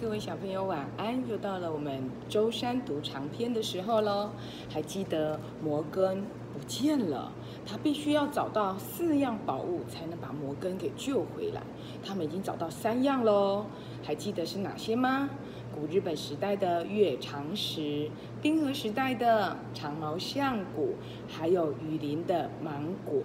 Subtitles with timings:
[0.00, 1.28] 各位小朋友晚安！
[1.28, 4.30] 又到了我们舟山读长篇的时候喽。
[4.68, 7.30] 还记得摩根不见了，
[7.64, 11.62] 他必须要找到四样宝物才能把摩根给救回来。
[12.04, 13.66] 他们已经找到三样喽，
[14.02, 15.30] 还记得是哪些吗？
[15.74, 18.10] 古日本时代的月长石，
[18.42, 20.94] 冰河时代的长毛象骨，
[21.26, 23.22] 还有雨林的芒果。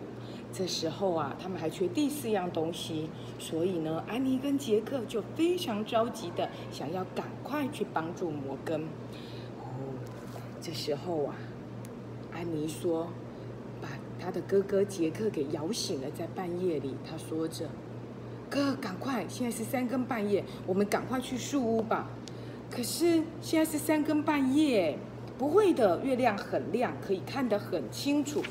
[0.53, 8.81] 这时候啊，他们还缺第四样东西，所以呢，安妮跟杰克就非常着急的想要赶快去帮助摩根。
[8.81, 9.93] 哦，
[10.61, 11.35] 这时候啊，
[12.33, 13.09] 安妮说，
[13.81, 17.67] 把他的哥哥杰克给摇醒了，在半夜里，他说着
[18.49, 22.09] ：“哥，赶快，现在是三更半夜，我们赶快去树屋吧。”
[22.69, 24.97] 可是现在是三更半夜，
[25.37, 28.43] 不会的，月亮很亮，可以看得很清楚。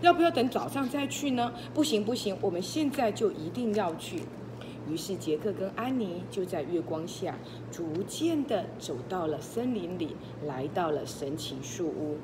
[0.00, 1.52] 要不要等早上再去呢？
[1.72, 4.20] 不行不行，我们现在就一定要去。
[4.88, 7.36] 于是杰克跟安妮就在月光下，
[7.70, 12.18] 逐渐的走到了森林里，来到了神奇树屋。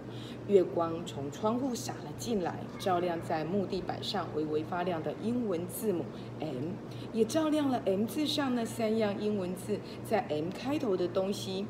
[0.48, 6.04] 月光从窗户洒了进来，照亮在木地板上微微发亮的英文字母
[6.40, 6.72] M，
[7.12, 11.66] 也照亮了 M 字上那三样英文字在 M 开头的东西。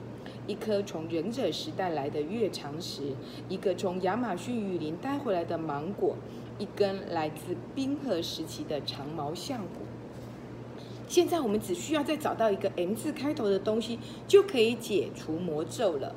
[0.46, 3.14] 一颗从忍者时代来的月长石，
[3.48, 6.16] 一个从亚马逊雨林带回来的芒果，
[6.58, 9.87] 一根来自冰河时期的长毛象骨。
[11.08, 16.14] 现在我们只需要再找到一个 M 字开头的东西，就可以解除魔咒了。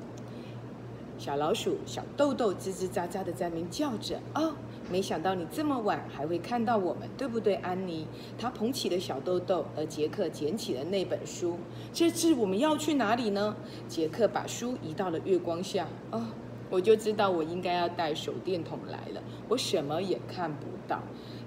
[1.17, 4.53] 小老鼠小豆豆吱吱喳喳的在那边叫着：“哦。”
[4.92, 8.06] 没想到你这么晚还会看到我们，对不对，安妮？
[8.38, 11.58] 她捧起了小豆豆，而杰克捡起了那本书。
[11.94, 13.55] 这次我们要去哪里呢？
[13.88, 15.88] 杰克把书移到了月光下。
[16.09, 16.26] 哦，
[16.72, 21.00] 我就知道我应该要带手电筒来了，我什么也看不到。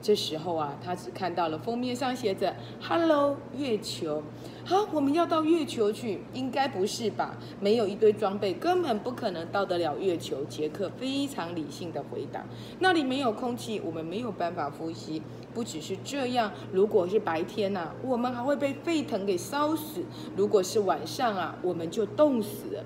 [0.03, 4.23] 这时候啊，他只看到了封面上写着 “Hello 月球”。
[4.63, 6.21] 好，我们要到月球去？
[6.35, 7.39] 应该不是吧？
[7.59, 10.45] 没有一堆装备，根本不可能到得了月球。
[10.45, 12.45] 杰克非常理性的回答
[12.81, 15.23] ：“那里没有空气，我们没有办法呼吸。
[15.55, 20.03] 不只是这样，如果是白天呐，我们还会被沸腾给烧死；
[20.37, 22.85] 如果是晚上啊，我们就冻死了。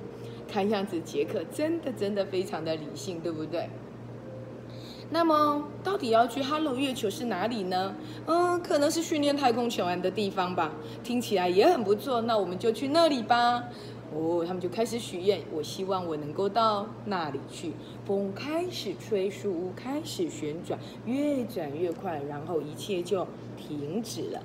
[0.49, 3.69] 看样子，杰克真的真的非常的理性，对不对？”
[5.11, 7.95] 那么，到底要去 Hello 月球是哪里呢？
[8.27, 10.73] 嗯，可能是训练太空球玩的地方吧。
[11.03, 13.65] 听起来也很不错，那我们就去那里吧。
[14.15, 17.73] 哦，他们就开始许愿，我希望我能够到那里去。
[18.07, 23.27] 风开始吹，树屋开始旋转，越转越快，然后一切就
[23.57, 24.43] 停止了。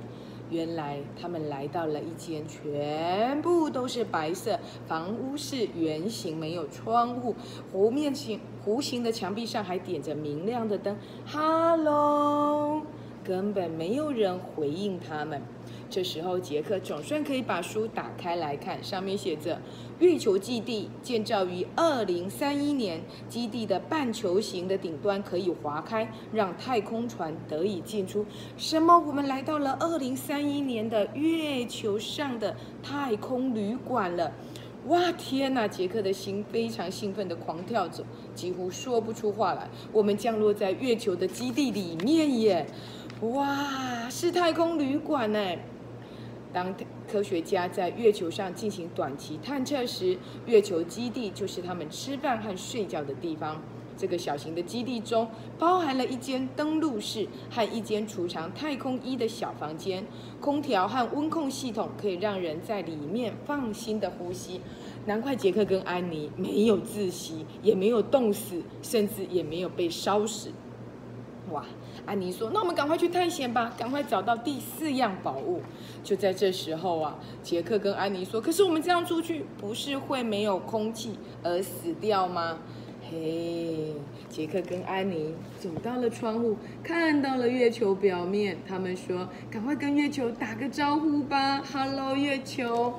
[0.53, 7.35] 原来他们来到了一间全部都是白色，房屋是圆形，没有窗户，
[7.73, 10.95] 弧面形弧形的墙壁上还点着明亮的灯。
[11.25, 12.83] Hello，
[13.23, 15.41] 根本没有人回应他们。
[15.89, 19.59] 这时候，杰克总算可以把书打开来看，上面写着
[20.03, 22.99] ：“月球基地建造于二零三一年，
[23.29, 28.25] 基地的半球形的顶端可以划开，让太空船得以进出。”
[28.57, 28.99] 什么？
[28.99, 32.53] 我们来到了二零三一年的月球上的
[32.83, 34.29] 太空旅馆了！
[34.87, 35.65] 哇，天哪！
[35.65, 38.03] 杰克的心非常兴奋的狂跳着，
[38.35, 39.69] 几乎说不出话来。
[39.93, 42.67] 我们降落在月球的基地里面耶！
[43.21, 45.39] 哇，是太空旅馆呢！
[46.53, 46.73] 当
[47.11, 53.59] 科学家在月球上进行短期探测时，月球基地就是他们吃饭和睡觉的地方。
[53.95, 55.27] 这个小型的基地中
[55.59, 60.03] 包含了一间登陆室和一间储藏太空衣的小房间，
[60.39, 64.59] 空调和温控系统可以让人在里面放心的呼吸。
[65.05, 70.49] 难怪杰克跟安妮没有窒息，也没有冻死，甚至也没有被烧死。
[71.51, 71.65] 哇！
[72.05, 75.61] 安妮说：“那我们赶快去探险吧，赶快找到第四样宝物。”
[76.03, 82.57] 就在这时候啊，杰克跟安妮说：“可是我们这样出去，不是会没有空气而死掉吗？”
[83.11, 83.93] 嘿，
[84.29, 88.57] 杰克跟安妮走到了窗户，看到了月球表面。
[88.67, 92.93] 他们说：“赶快跟月球打个招呼吧，Hello，月球，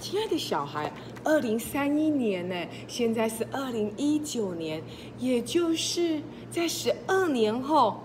[0.00, 0.92] 亲爱的小孩。”
[1.24, 2.54] 二零三一年呢，
[2.88, 4.82] 现在是二零一九年，
[5.18, 6.20] 也就是
[6.50, 8.00] 在十二年后。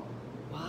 [0.53, 0.59] 哇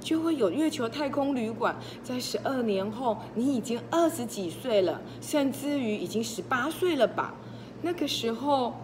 [0.00, 1.76] 就会有月球太空旅馆。
[2.02, 7.34] 在十二年后，你已经二十几岁了，甚至于已经十八岁了吧？
[7.82, 8.74] 那个时候，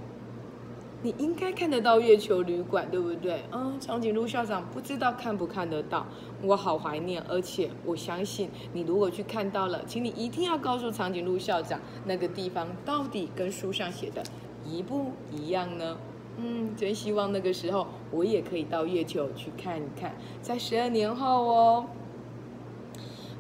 [1.01, 3.45] 你应该看得到月球旅馆，对不对？
[3.53, 6.05] 嗯，长颈鹿校长不知道看不看得到，
[6.43, 7.23] 我好怀念。
[7.29, 14.21] 而且我相信，你如果去看到了，请你一定要告诉长颈鹿校长，那个地方到底跟书上写的
[14.67, 15.97] 一不一样呢？
[16.37, 21.87] 嗯，真希望那个时候我也可以到月球去看一看，在十二年后哦。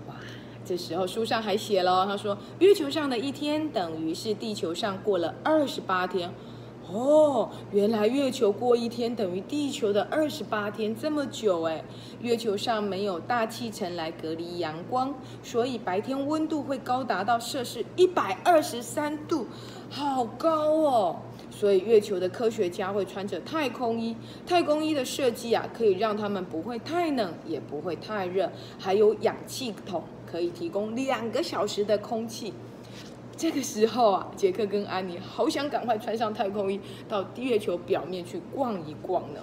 [0.07, 0.15] 哇，
[0.65, 6.31] 这时候书上还写了，他说月球上的一天等于是地球上过了二十八天。
[6.91, 11.85] 哦，原来月球过一天等于地球的二十八天，这么久哎！
[12.23, 19.47] 月球上没有大气层来隔离阳光，所以白天温度会高达到摄氏一百二十三度，
[19.91, 21.17] 好高哦！
[21.51, 24.17] 所以月球的科学家会穿着太空衣。
[24.47, 32.55] 太空衣的设计啊，可以让他们不会太冷，也不会太热，还有氧气筒可以提供两个小时的空气。
[33.39, 39.41] 这个时候啊，杰克跟安妮好想赶快穿上太空衣，到月球表面去逛一逛呢。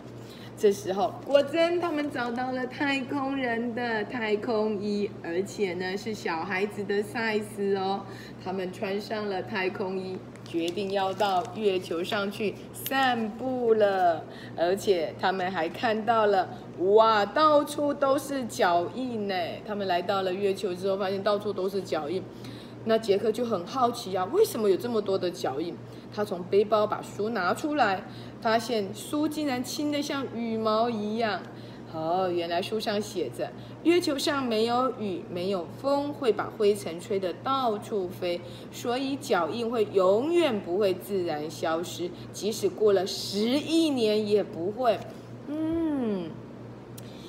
[0.58, 8.02] 这时候，果真他们找到了太空人的太空衣，而且呢是小孩子的 size 哦。
[8.44, 14.26] 他们穿上了太空衣，决定要到月球上去散步了。
[14.58, 16.50] 而且他们还看到了，
[16.80, 19.36] 哇，到处都是脚印呢。
[19.66, 22.22] 他们来到了月球之后，发现到处都是脚印。
[22.86, 25.76] 那杰克就很好奇啊，为什么有这么多的脚印？
[26.14, 28.04] 他从背包把书拿出来，
[28.42, 31.42] 发现书竟然轻得像羽毛一样。
[31.94, 33.50] 哦，原来书上写着：
[33.84, 38.40] 月球上没有雨，没有风，会把灰尘吹得到处飞，
[38.72, 45.00] 所以脚印会永远不会自然消失，即使过了十亿年也不会。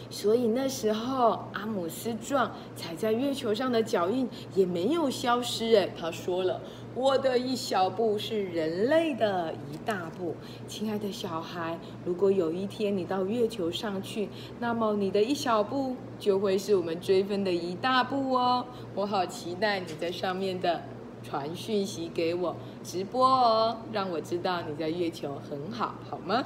[0.08, 5.74] 所以那时候，阿姆斯壮踩在月球上的脚印也没有消失。
[5.74, 6.60] 哎，他说了
[6.94, 10.34] ：“我的一小步是人类的一大步。”
[10.68, 14.28] 亲爱的小孩，如果有一天你到月球上去，
[14.60, 18.64] 那么你的一小步就会是我们追分的一大步哦。
[18.94, 20.82] 我好期待你在上面的
[21.22, 22.54] 传讯息给我
[22.84, 26.44] 直播哦，让我知道你在月球很好，好吗？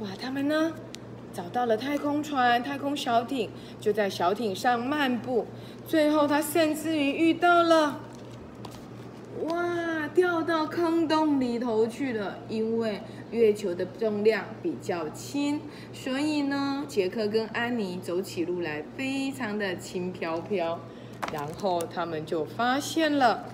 [0.00, 0.72] 哇，他们呢？
[1.38, 3.48] 找到了太空船、太空小艇，
[3.80, 5.46] 就在小艇上漫步。
[5.86, 8.00] 最后，他甚至于遇到了，
[9.44, 12.38] 哇，掉到坑洞里头去了。
[12.48, 13.00] 因为
[13.30, 15.60] 月球的重量比较轻，
[15.92, 20.80] 所以呢，杰克跟安妮走起路来非常的轻飘飘。
[21.32, 23.44] 然后他们就发现了，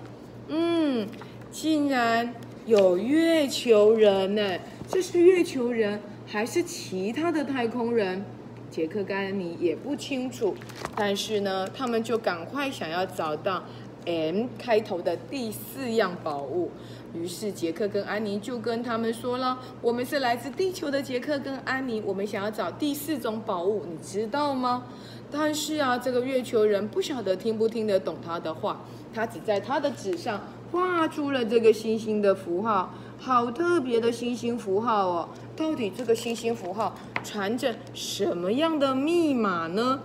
[0.47, 1.07] 嗯，
[1.51, 2.33] 竟然
[2.65, 4.57] 有月球人呢！
[4.87, 5.99] 这是月球人。
[6.27, 8.25] 还是其他的太空人，
[8.71, 10.55] 杰克跟安妮也不清楚。
[10.95, 13.63] 但是呢，他们就赶快想要找到
[14.05, 16.71] M 开头的第四样宝物。
[17.13, 24.83] 于是杰克跟安妮就跟他们说了：“我们是来自地球的杰克跟安妮，我们想要找第四种宝物，你知道吗？”
[25.31, 28.81] 但是啊，这个月球人不晓得听不听得懂他的话，
[29.13, 32.93] 他只在他的纸上画出了这个星星的符号。
[33.17, 35.29] 好特别的星星符号哦！
[35.55, 40.01] 到底这个星星符号传着什么样的密码呢？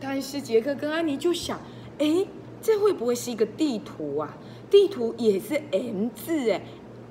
[0.00, 1.60] 但是杰克跟安妮就想，
[1.98, 2.24] 哎，
[2.62, 4.36] 这会不会是一个地图啊？
[4.70, 6.62] 地图也是 M 字哎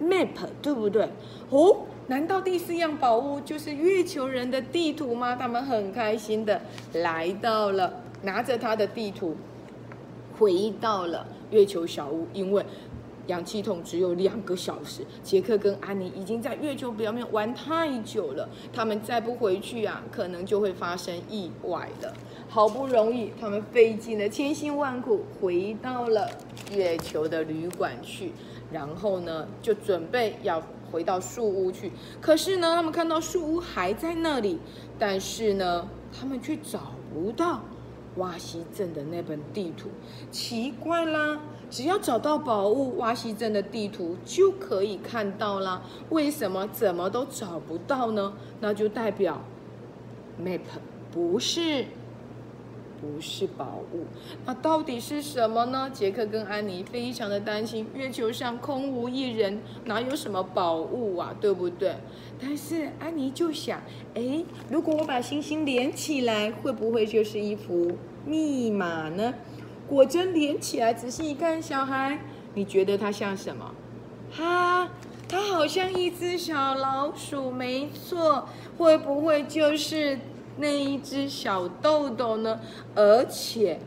[0.02, 0.30] ，map
[0.62, 1.10] 对不对？
[1.50, 5.36] 哦，难道第四样宝物就是月球人的地图吗？
[5.36, 6.62] 他们很开心的
[6.94, 7.94] 来到了，
[8.24, 9.36] 拿着他的地图，
[10.40, 12.66] 回到了月球小屋，因为。
[13.28, 22.14] 氧气筒只有两个小时，杰克跟安妮已经在月球表面玩太久了，他们再不回去啊，可能就会发生意外了。
[22.50, 26.30] 好不容易，他们费尽了千辛万苦回到了
[26.74, 28.34] 月球的旅馆去，
[28.72, 31.92] 然后呢，就准备要回到树屋去。
[32.20, 34.60] 可是呢，他们看到树屋还在那里，
[35.00, 37.62] 但是呢，他们却找不到
[38.18, 39.88] 瓦西镇的那本地图，
[40.30, 41.40] 奇怪啦！
[41.72, 45.82] 只要找到宝物，挖西镇的地图就可以看到啦。
[46.10, 48.34] 为什么怎么都找不到呢？
[48.60, 49.42] 那就代表
[50.44, 50.60] map
[51.14, 51.86] 不是
[53.00, 54.04] 不是宝物。
[54.46, 55.90] 那到底是什么呢？
[55.94, 61.34] 杰克跟安妮非常的担心，月球上空无一人，哪有什么宝物啊？
[61.40, 61.96] 对不对？
[62.38, 63.80] 但是安妮就想，
[64.14, 67.94] 哎，如果我把星星连起来，会不会就是一幅
[68.26, 69.34] 密码呢？
[69.96, 72.18] 果真连起来，仔细一看，小孩，
[72.54, 73.76] 你觉得它像什么？
[74.32, 74.90] 哈，
[75.28, 78.48] 它好像一只小老鼠，没错。
[78.78, 80.18] 会不会就是
[80.58, 82.62] 那一只小豆豆呢？
[82.96, 83.80] 而且，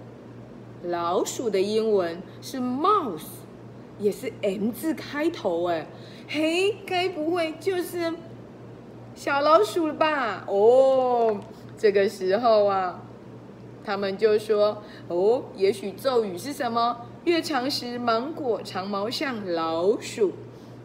[0.83, 3.23] 老鼠的英文是 mouse，
[3.99, 5.87] 也是 M 字开头，哎，
[6.29, 8.13] 嘿，该不会就是
[9.15, 10.45] 小老鼠吧？
[10.47, 11.41] 哦，
[11.79, 13.01] 这个时候啊。
[13.85, 16.97] 他们就说：“哦，也许咒语是什么？
[17.25, 20.33] 越长时芒果长毛像老鼠，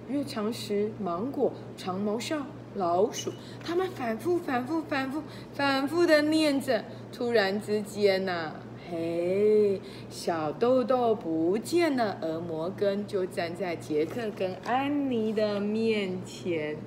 [0.08, 3.32] 越长时芒果长毛像老鼠。”
[3.64, 6.84] 他们反复、反复、反复、反复的念着。
[7.12, 8.54] 突然之间呐，
[8.90, 16.78] 嘿，小豆豆不见了，而摩根就站在杰克跟安妮的面前。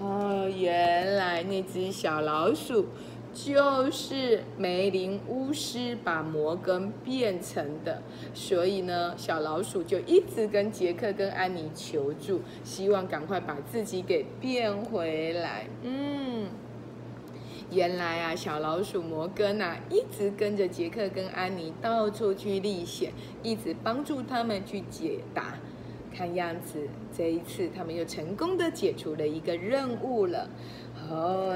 [0.00, 2.86] 哦，原来那只小老鼠
[3.32, 8.02] 就是梅林巫师把摩根变成的，
[8.34, 15.66] 所以呢，小老鼠就一直跟杰克跟安妮求助，希望赶快把自己给变回来。
[15.82, 16.48] 嗯，
[17.70, 25.54] 原来啊，小老鼠摩根啊，一直跟着杰克跟安妮到处去历险，一直帮助他们去解答。
[26.12, 30.50] 看样子，这一次他们又成功的解除了一个任务了。
[31.08, 31.54] 哦，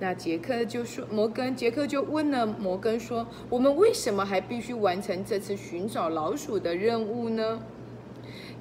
[0.00, 7.60] 那杰克就说，摩根，杰克就问了摩根说：“我们为什么还必须完成这次寻找老鼠的任务呢？”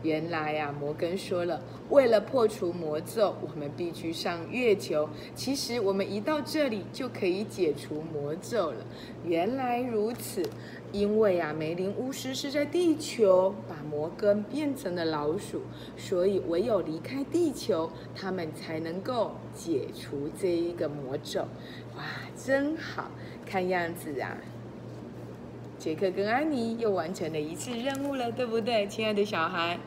[0.01, 5.09] 原来呀，摩根说了，为了破除魔咒，我们必须上月球。
[5.35, 8.85] 其实我们一到这里就可以解除魔咒了。
[9.25, 10.41] 原来如此，
[10.93, 15.61] 因为啊，梅林巫师是在地球把摩根变成了老鼠，
[15.97, 21.41] 所以唯有离开地球，他们才能够解除这一个魔咒。
[21.97, 22.03] 哇，
[22.37, 23.11] 真好
[23.45, 24.37] 看样子啊！
[25.79, 29.79] 杰克跟安妮又完成了一次任务了，对不对，亲爱的小孩？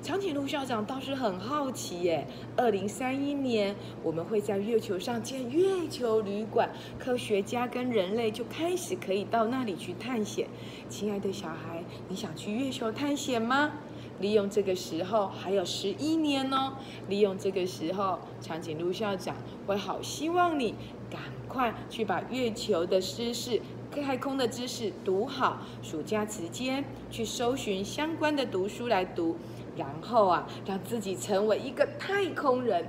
[0.00, 2.24] 长颈鹿校长倒是很好奇耶。
[2.56, 10.46] 二零三一年，我们会在月球上建月球旅馆，科学家跟人类就开始可以到那里去探险。
[10.88, 13.72] 亲爱的小孩，你想去月球探险吗？
[14.20, 16.74] 利用这个时候还有十一年哦，
[17.08, 19.34] 利用这个时候，长颈鹿校长
[19.66, 20.76] 会好希望你
[21.10, 23.60] 赶快去把月球的私事。
[23.98, 29.36] 太空的知识读好，暑假期间去搜寻相关的读书来读，
[29.76, 32.86] 然后啊，让自己成为一个太空人，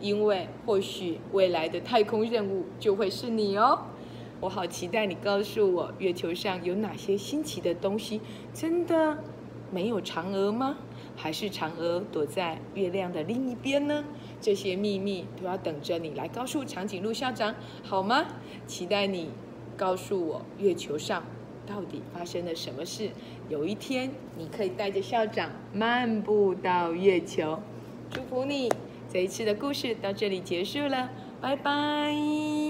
[0.00, 3.86] 因为或许未来的太空任务就会是你哦。
[4.40, 8.20] 我好期待你告诉我，月球上有哪些新奇的东西？
[8.52, 9.18] 真的
[9.70, 10.76] 没有嫦娥吗？
[11.14, 14.04] 还是嫦娥躲在月亮的另一边呢？
[14.40, 18.26] 这些秘密都要等着你来告诉长颈鹿校长，好吗？
[18.66, 19.30] 期待你。
[19.76, 21.22] 告诉我月球上
[21.66, 23.10] 到底发生了什么事？
[23.48, 27.58] 有一天你可以带着校长漫步到月球，
[28.10, 28.70] 祝福你！
[29.12, 31.10] 这一次的故事到这里结束了，
[31.40, 32.61] 拜拜。